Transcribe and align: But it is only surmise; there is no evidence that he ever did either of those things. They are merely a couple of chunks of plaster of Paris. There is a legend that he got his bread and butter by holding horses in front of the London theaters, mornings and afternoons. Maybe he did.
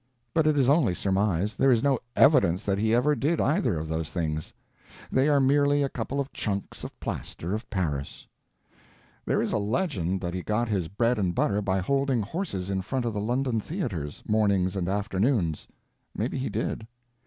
But 0.33 0.47
it 0.47 0.57
is 0.57 0.67
only 0.67 0.95
surmise; 0.95 1.55
there 1.55 1.69
is 1.69 1.83
no 1.83 1.99
evidence 2.15 2.63
that 2.65 2.79
he 2.79 2.91
ever 2.91 3.13
did 3.15 3.39
either 3.39 3.77
of 3.77 3.87
those 3.87 4.09
things. 4.09 4.51
They 5.11 5.29
are 5.29 5.39
merely 5.39 5.83
a 5.83 5.89
couple 5.89 6.19
of 6.19 6.33
chunks 6.33 6.83
of 6.83 6.99
plaster 6.99 7.53
of 7.53 7.69
Paris. 7.69 8.25
There 9.27 9.43
is 9.43 9.51
a 9.53 9.59
legend 9.59 10.19
that 10.21 10.33
he 10.33 10.41
got 10.41 10.69
his 10.69 10.87
bread 10.87 11.19
and 11.19 11.35
butter 11.35 11.61
by 11.61 11.81
holding 11.81 12.23
horses 12.23 12.71
in 12.71 12.81
front 12.81 13.05
of 13.05 13.13
the 13.13 13.21
London 13.21 13.59
theaters, 13.59 14.23
mornings 14.27 14.75
and 14.75 14.87
afternoons. 14.89 15.67
Maybe 16.15 16.39
he 16.39 16.49
did. 16.49 16.87